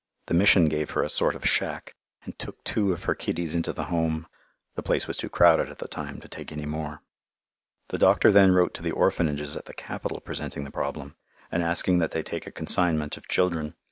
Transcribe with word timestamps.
The 0.25 0.33
Mission 0.33 0.65
gave 0.67 0.89
her 0.89 1.03
a 1.03 1.11
sort 1.11 1.35
of 1.35 1.47
shack, 1.47 1.93
and 2.23 2.35
took 2.39 2.63
two 2.63 2.91
of 2.91 3.03
her 3.03 3.13
kiddies 3.13 3.53
into 3.53 3.71
the 3.71 3.83
Home. 3.93 4.25
The 4.73 4.81
place 4.81 5.07
was 5.07 5.15
too 5.15 5.29
crowded 5.29 5.69
at 5.69 5.77
the 5.77 5.87
time 5.87 6.19
to 6.21 6.27
take 6.27 6.51
any 6.51 6.65
more. 6.65 7.03
The 7.89 7.99
doctor 7.99 8.31
then 8.31 8.51
wrote 8.51 8.73
to 8.73 8.81
the 8.81 8.89
orphanages 8.89 9.55
at 9.55 9.65
the 9.65 9.75
capital 9.75 10.19
presenting 10.19 10.63
the 10.63 10.71
problem, 10.71 11.17
and 11.51 11.61
asking 11.61 11.99
that 11.99 12.13
they 12.13 12.23
take 12.23 12.47
a 12.47 12.51
consignment 12.51 13.15
of 13.15 13.27
children. 13.27 13.75